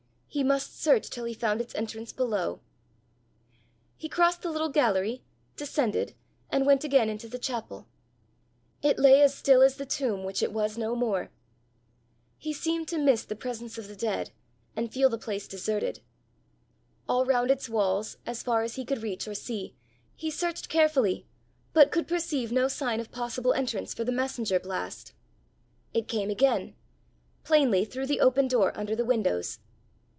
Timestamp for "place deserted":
15.17-15.99